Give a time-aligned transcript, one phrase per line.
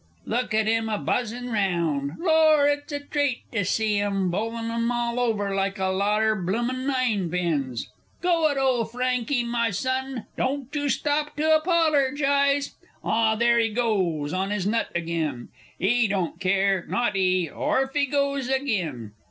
[0.25, 2.13] Look at 'im a buzzin' round!
[2.17, 6.35] Lor, it's a treat to see 'im bowlin' 'em all over like a lot er
[6.35, 7.87] bloomin' ninepins!
[8.19, 12.71] Go it, ole Franky, my son don't you stop to apollergise!...
[13.03, 15.49] Ah, there he goes on his nut agen!
[15.79, 17.47] 'E don't care, not 'e!...
[17.51, 19.11] Orf he goes agin!...